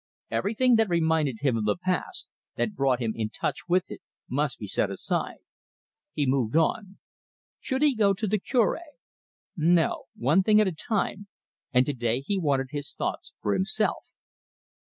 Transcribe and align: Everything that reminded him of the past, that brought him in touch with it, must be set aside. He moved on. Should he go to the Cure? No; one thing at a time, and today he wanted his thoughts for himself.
Everything 0.31 0.77
that 0.77 0.89
reminded 0.89 1.41
him 1.41 1.55
of 1.55 1.65
the 1.65 1.77
past, 1.79 2.27
that 2.55 2.73
brought 2.73 2.99
him 2.99 3.11
in 3.15 3.29
touch 3.29 3.67
with 3.69 3.91
it, 3.91 4.01
must 4.27 4.57
be 4.57 4.65
set 4.65 4.89
aside. 4.89 5.37
He 6.11 6.25
moved 6.25 6.55
on. 6.55 6.97
Should 7.59 7.83
he 7.83 7.93
go 7.93 8.15
to 8.15 8.25
the 8.25 8.39
Cure? 8.39 8.79
No; 9.55 10.05
one 10.15 10.41
thing 10.41 10.59
at 10.59 10.67
a 10.67 10.71
time, 10.71 11.27
and 11.71 11.85
today 11.85 12.21
he 12.21 12.39
wanted 12.39 12.69
his 12.71 12.93
thoughts 12.95 13.33
for 13.41 13.53
himself. 13.53 14.03